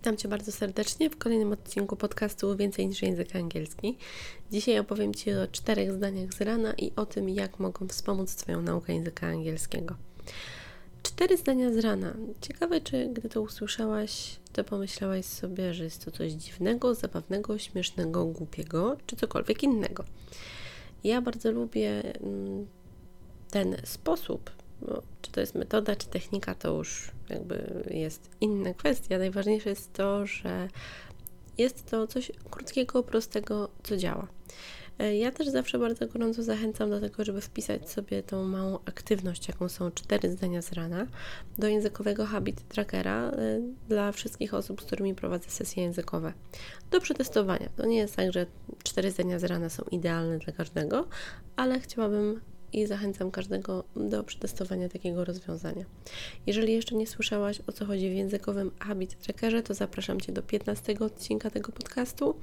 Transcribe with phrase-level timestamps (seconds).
[0.00, 3.98] Witam Cię bardzo serdecznie w kolejnym odcinku podcastu Więcej niż język angielski.
[4.52, 8.62] Dzisiaj opowiem Ci o czterech zdaniach z rana i o tym, jak mogą wspomóc Twoją
[8.62, 9.96] naukę języka angielskiego.
[11.02, 12.14] Cztery zdania z rana.
[12.40, 18.26] Ciekawe, czy gdy to usłyszałaś, to pomyślałaś sobie, że jest to coś dziwnego, zabawnego, śmiesznego,
[18.26, 20.04] głupiego, czy cokolwiek innego.
[21.04, 22.66] Ja bardzo lubię mm,
[23.50, 24.50] ten sposób,
[24.88, 29.18] no, czy to jest metoda, czy technika, to już jakby jest inna kwestia.
[29.18, 30.68] Najważniejsze jest to, że
[31.58, 34.28] jest to coś krótkiego, prostego, co działa.
[35.00, 39.48] E, ja też zawsze bardzo gorąco zachęcam do tego, żeby wpisać sobie tą małą aktywność,
[39.48, 41.06] jaką są cztery zdania z rana,
[41.58, 46.32] do językowego habit trackera e, dla wszystkich osób, z którymi prowadzę sesje językowe.
[46.90, 47.68] Do przetestowania.
[47.76, 48.46] To nie jest tak, że
[48.82, 51.08] cztery zdania z rana są idealne dla każdego,
[51.56, 52.40] ale chciałabym
[52.72, 55.84] i zachęcam każdego do przetestowania takiego rozwiązania.
[56.46, 60.42] Jeżeli jeszcze nie słyszałaś o co chodzi w językowym Habit Trackerze, to zapraszam Cię do
[60.42, 62.34] 15 odcinka tego podcastu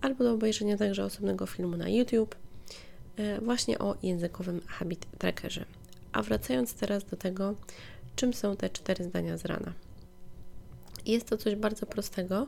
[0.00, 2.34] albo do obejrzenia także osobnego filmu na YouTube
[3.16, 5.64] e, właśnie o językowym Habit Trackerze.
[6.12, 7.54] A wracając teraz do tego,
[8.16, 9.72] czym są te cztery zdania z rana.
[11.06, 12.46] Jest to coś bardzo prostego,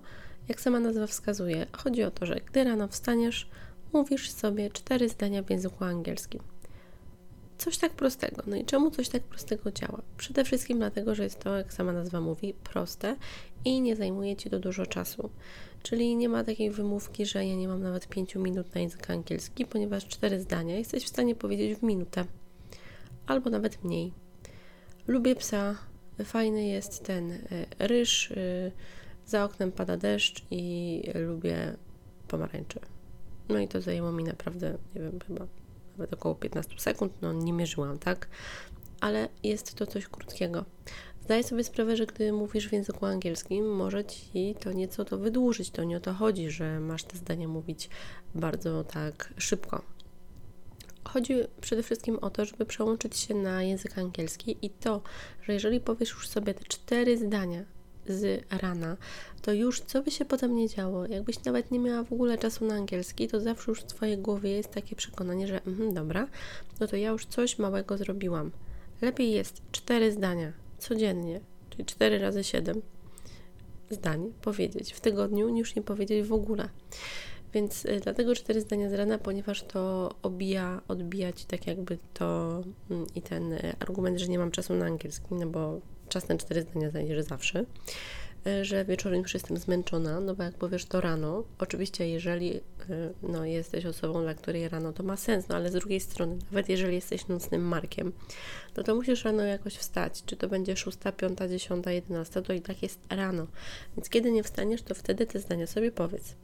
[0.48, 1.66] jak sama nazwa wskazuje.
[1.72, 3.48] Chodzi o to, że gdy rano wstaniesz,
[3.92, 6.40] mówisz sobie cztery zdania w języku angielskim.
[7.58, 8.42] Coś tak prostego.
[8.46, 10.02] No i czemu coś tak prostego działa?
[10.16, 13.16] Przede wszystkim dlatego, że jest to, jak sama nazwa mówi, proste
[13.64, 15.30] i nie zajmuje Ci to dużo czasu.
[15.82, 19.66] Czyli nie ma takiej wymówki, że ja nie mam nawet 5 minut na język angielski,
[19.66, 22.24] ponieważ cztery zdania jesteś w stanie powiedzieć w minutę
[23.26, 24.12] albo nawet mniej.
[25.06, 25.76] Lubię psa,
[26.24, 27.38] fajny jest ten e,
[27.78, 28.36] ryż, e,
[29.26, 31.76] za oknem pada deszcz i lubię
[32.28, 32.80] pomarańcze.
[33.48, 35.46] No i to zajęło mi naprawdę, nie wiem, chyba
[35.98, 38.28] nawet około 15 sekund, no nie mierzyłam, tak?
[39.00, 40.64] Ale jest to coś krótkiego.
[41.26, 45.70] Zdaję sobie sprawę, że gdy mówisz w języku angielskim, może ci to nieco to wydłużyć.
[45.70, 47.90] To nie o to chodzi, że masz te zdania mówić
[48.34, 49.82] bardzo tak szybko.
[51.04, 55.02] Chodzi przede wszystkim o to, żeby przełączyć się na język angielski i to,
[55.42, 57.64] że jeżeli powiesz już sobie te cztery zdania
[58.08, 58.96] z rana,
[59.42, 62.64] to już co by się potem nie działo, jakbyś nawet nie miała w ogóle czasu
[62.64, 66.28] na angielski, to zawsze już w Twojej głowie jest takie przekonanie, że mm, dobra,
[66.80, 68.50] no to ja już coś małego zrobiłam.
[69.02, 71.40] Lepiej jest cztery zdania codziennie,
[71.70, 72.82] czyli cztery razy siedem
[73.90, 76.68] zdań powiedzieć w tygodniu, niż nie powiedzieć w ogóle.
[77.54, 83.06] Więc y, dlatego cztery zdania z rana, ponieważ to obija, odbijać tak jakby to mm,
[83.14, 86.62] i ten y, argument, że nie mam czasu na angielski, no bo czas na cztery
[86.62, 87.64] zdania znajdziesz zawsze,
[88.46, 92.60] e, że wieczorem już jestem zmęczona, no bo jak powiesz to rano, oczywiście jeżeli e,
[93.22, 96.68] no, jesteś osobą, dla której rano to ma sens, no ale z drugiej strony, nawet
[96.68, 98.12] jeżeli jesteś nocnym markiem,
[98.76, 102.60] no to musisz rano jakoś wstać, czy to będzie 6, 5, 10, 11, to i
[102.60, 103.46] tak jest rano,
[103.96, 106.34] więc kiedy nie wstaniesz, to wtedy te zdania sobie powiedz.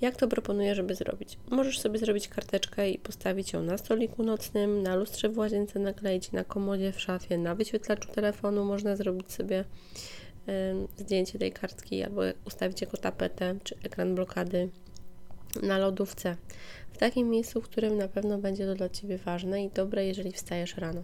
[0.00, 1.38] Jak to proponuję, żeby zrobić?
[1.50, 6.32] Możesz sobie zrobić karteczkę i postawić ją na stoliku nocnym, na lustrze w łazience, nakleić
[6.32, 10.52] na komodzie w szafie, na wyświetlaczu telefonu można zrobić sobie y,
[10.96, 14.68] zdjęcie tej kartki albo ustawić jako tapetę czy ekran blokady
[15.62, 16.36] na lodówce.
[16.92, 20.32] W takim miejscu, w którym na pewno będzie to dla Ciebie ważne i dobre, jeżeli
[20.32, 21.02] wstajesz rano.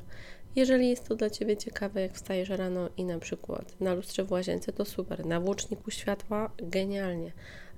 [0.56, 4.32] Jeżeli jest to dla Ciebie ciekawe, jak wstajesz rano i na przykład na lustrze w
[4.32, 5.26] łazience, to super.
[5.26, 7.32] Na włóczniku światła genialnie.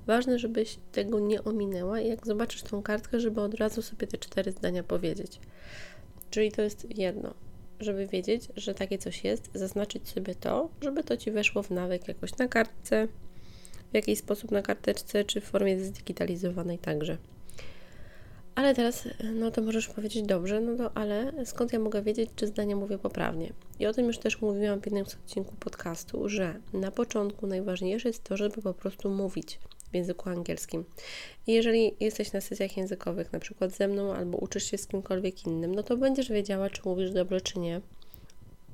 [0.07, 4.19] Ważne, żebyś tego nie ominęła i jak zobaczysz tą kartkę, żeby od razu sobie te
[4.19, 5.41] cztery zdania powiedzieć.
[6.31, 7.35] Czyli to jest jedno,
[7.81, 12.09] żeby wiedzieć, że takie coś jest, zaznaczyć sobie to, żeby to ci weszło w nawyk
[12.09, 13.09] jakoś na kartce,
[13.93, 17.19] w jakiś sposób na karteczce, czy w formie zdigitalizowanej także.
[18.55, 22.47] Ale teraz, no to możesz powiedzieć dobrze, no to ale skąd ja mogę wiedzieć, czy
[22.47, 23.53] zdania mówię poprawnie?
[23.81, 28.25] I o tym już też mówiłam w jednym odcinku podcastu, że na początku najważniejsze jest
[28.25, 29.59] to, żeby po prostu mówić
[29.95, 30.85] w języku angielskim.
[31.47, 35.47] I jeżeli jesteś na sesjach językowych, na przykład ze mną, albo uczysz się z kimkolwiek
[35.47, 37.81] innym, no to będziesz wiedziała, czy mówisz dobrze, czy nie,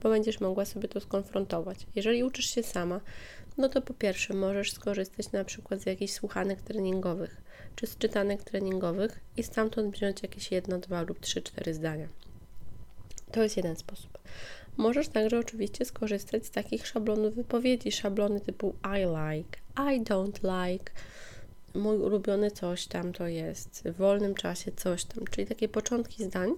[0.02, 1.86] bo będziesz mogła sobie to skonfrontować.
[1.94, 3.00] Jeżeli uczysz się sama,
[3.58, 7.40] no to po pierwsze możesz skorzystać na przykład z jakichś słuchanek treningowych,
[7.76, 12.08] czy z czytanek treningowych i stamtąd wziąć jakieś jedno, dwa lub trzy, cztery zdania.
[13.32, 14.18] To jest jeden sposób.
[14.76, 19.58] Możesz także oczywiście skorzystać z takich szablonów wypowiedzi, szablony typu I like,
[19.88, 20.92] I don't like,
[21.74, 26.50] mój ulubiony coś tam to jest, w wolnym czasie coś tam, czyli takie początki zdań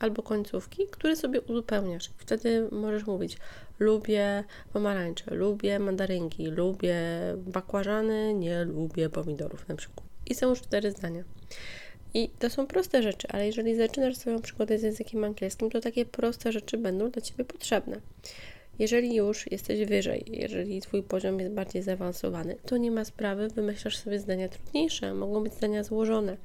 [0.00, 2.10] albo końcówki, które sobie uzupełniasz.
[2.18, 3.38] Wtedy możesz mówić:
[3.78, 6.98] lubię pomarańcze, lubię mandarynki, lubię
[7.36, 10.06] bakłażany, nie lubię pomidorów na przykład.
[10.26, 11.24] I są już cztery zdania.
[12.14, 16.06] I to są proste rzeczy, ale jeżeli zaczynasz swoją przygodę z językiem angielskim, to takie
[16.06, 18.00] proste rzeczy będą dla Ciebie potrzebne.
[18.80, 23.96] Jeżeli już jesteś wyżej, jeżeli Twój poziom jest bardziej zaawansowany, to nie ma sprawy, wymyślasz
[23.96, 25.14] sobie zdania trudniejsze.
[25.14, 26.36] Mogą być zdania złożone,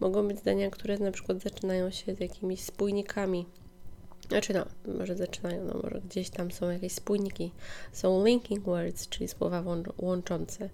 [0.00, 3.46] mogą być zdania, które na przykład zaczynają się z jakimiś spójnikami.
[4.28, 7.52] Znaczy no, może zaczynają, no może gdzieś tam są jakieś spójniki.
[7.92, 9.64] Są linking words, czyli słowa
[9.98, 10.70] łączące.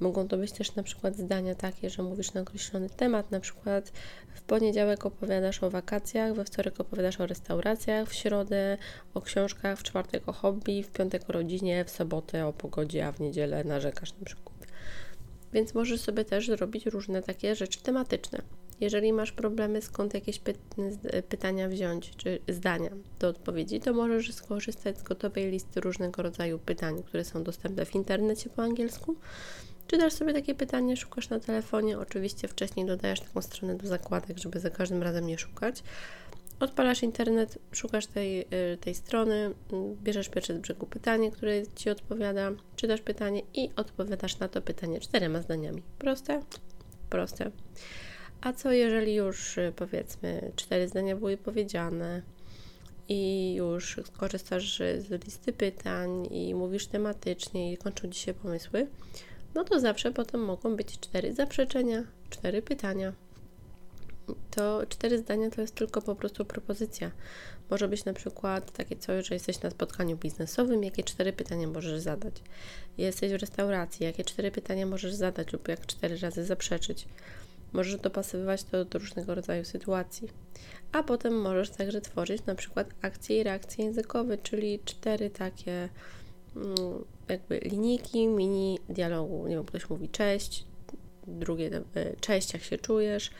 [0.00, 3.92] Mogą to być też na przykład zdania takie, że mówisz na określony temat, na przykład
[4.34, 8.78] w poniedziałek opowiadasz o wakacjach, we wtorek opowiadasz o restauracjach, w środę
[9.14, 13.12] o książkach, w czwartek o hobby, w piątek o rodzinie, w sobotę o pogodzie, a
[13.12, 14.54] w niedzielę narzekasz na przykład.
[15.52, 18.42] Więc możesz sobie też zrobić różne takie rzeczy tematyczne.
[18.80, 20.54] Jeżeli masz problemy, skąd jakieś py
[21.28, 27.02] pytania wziąć, czy zdania do odpowiedzi, to możesz skorzystać z gotowej listy różnego rodzaju pytań,
[27.02, 29.16] które są dostępne w internecie po angielsku.
[29.86, 34.38] Czy dasz sobie takie pytanie, szukasz na telefonie, oczywiście wcześniej dodajesz taką stronę do zakładek,
[34.38, 35.82] żeby za każdym razem nie szukać.
[36.60, 39.54] Odpalasz internet, szukasz tej, y, tej strony,
[40.02, 45.00] bierzesz pierwsze z brzegu pytanie, które Ci odpowiada, czytasz pytanie i odpowiadasz na to pytanie
[45.00, 45.82] czterema zdaniami.
[45.98, 46.42] Proste?
[47.10, 47.50] Proste.
[48.44, 52.22] A co jeżeli już y, powiedzmy cztery zdania były powiedziane
[53.08, 58.86] i już korzystasz z listy pytań i mówisz tematycznie i kończą Ci się pomysły,
[59.54, 63.12] no to zawsze potem mogą być cztery zaprzeczenia, cztery pytania.
[64.50, 67.10] To cztery zdania to jest tylko po prostu propozycja.
[67.70, 72.00] Może być na przykład takie coś, że jesteś na spotkaniu biznesowym, jakie cztery pytania możesz
[72.00, 72.34] zadać.
[72.98, 77.06] Jesteś w restauracji, jakie cztery pytania możesz zadać lub jak cztery razy zaprzeczyć.
[77.74, 80.28] Możesz dopasowywać to do różnego rodzaju sytuacji.
[80.92, 85.88] A potem możesz także tworzyć na przykład akcje i reakcje językowe, czyli cztery takie
[86.56, 86.74] mm,
[87.28, 89.46] jakby linijki, mini dialogu.
[89.48, 90.64] Nie wiem, ktoś mówi cześć,
[91.26, 93.30] drugie e, cześć, jak się czujesz,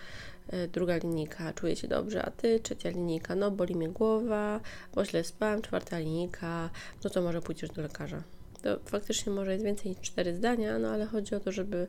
[0.49, 4.61] e, druga linijka czuję się dobrze, a ty, trzecia linijka no boli mnie głowa,
[4.95, 5.23] bo źle
[5.63, 6.71] czwarta linijka,
[7.05, 8.23] no to może pójdziesz do lekarza.
[8.63, 11.87] To faktycznie może jest więcej niż cztery zdania, no ale chodzi o to, żeby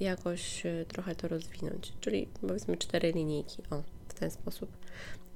[0.00, 4.70] jakoś e, trochę to rozwinąć, czyli powiedzmy cztery linijki, o, w ten sposób.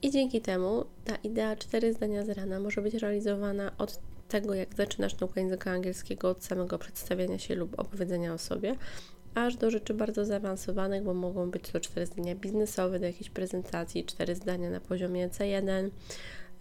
[0.03, 4.75] I dzięki temu ta idea cztery zdania z rana może być realizowana od tego, jak
[4.75, 8.77] zaczynasz naukę języka angielskiego, od samego przedstawiania się lub opowiedzenia o sobie,
[9.35, 14.05] aż do rzeczy bardzo zaawansowanych, bo mogą być to cztery zdania biznesowe do jakiejś prezentacji,
[14.05, 15.91] cztery zdania na poziomie C1,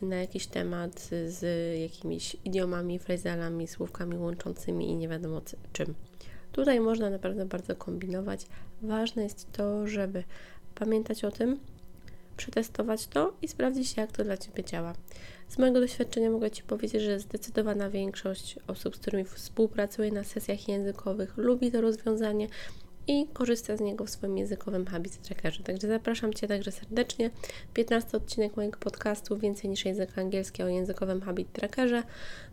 [0.01, 1.41] na jakiś temat z
[1.79, 5.41] jakimiś idiomami, frazalami, słówkami łączącymi i nie wiadomo
[5.73, 5.93] czym.
[6.57, 8.47] Tutaj można naprawdę bardzo kombinować.
[8.81, 10.23] Ważne jest to, żeby
[10.75, 11.59] pamiętać o tym,
[12.37, 14.93] przetestować to i sprawdzić, jak to dla Ciebie działa.
[15.49, 20.67] Z mojego doświadczenia mogę Ci powiedzieć, że zdecydowana większość osób, z którymi współpracuję na sesjach
[20.67, 22.47] językowych, lubi to rozwiązanie
[23.07, 25.63] i korzysta z niego w swoim językowym habit trackerze.
[25.63, 27.29] Także zapraszam Cię także serdecznie.
[27.73, 32.03] 15 odcinek mojego podcastu Więcej niż język angielski o językowym habit trackerze.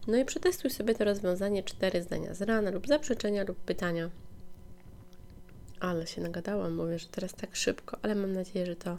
[0.06, 4.10] No i przetestuj sobie to rozwiązanie cztery zdania z rana lub zaprzeczenia lub pytania.
[5.80, 8.98] Ale się nagadałam, mówię, że teraz tak szybko, ale mam nadzieję, że to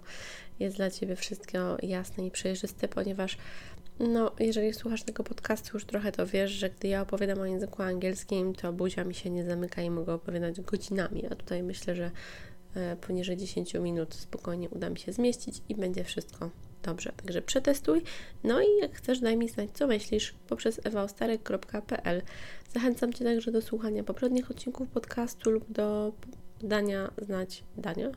[0.59, 3.37] jest dla Ciebie wszystko jasne i przejrzyste, ponieważ
[3.99, 7.83] no, jeżeli słuchasz tego podcastu już trochę, to wiesz, że gdy ja opowiadam o języku
[7.83, 12.11] angielskim, to buzia mi się nie zamyka i mogę opowiadać godzinami, a tutaj myślę, że
[12.75, 16.49] e, poniżej 10 minut spokojnie uda mi się zmieścić i będzie wszystko
[16.83, 17.11] dobrze.
[17.11, 18.01] Także przetestuj.
[18.43, 22.21] No i jak chcesz, daj mi znać, co myślisz poprzez ewaostarek.pl.
[22.73, 26.13] Zachęcam Cię także do słuchania poprzednich odcinków podcastu lub do
[26.61, 28.11] dania znać, dania?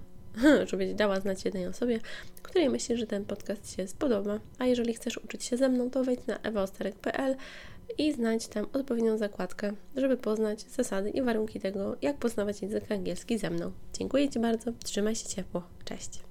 [0.70, 2.00] Żebyś dała znać jednej osobie,
[2.42, 4.40] której myślisz, że ten podcast się spodoba.
[4.58, 7.37] A jeżeli chcesz uczyć się ze mną, to wejdź na ewaosterek.pl
[7.99, 13.38] i znajdź tam odpowiednią zakładkę, żeby poznać zasady i warunki tego, jak poznawać język angielski
[13.38, 13.73] ze mną.
[13.99, 16.27] Dziękuję Ci bardzo, trzymaj się ciepło, cześć!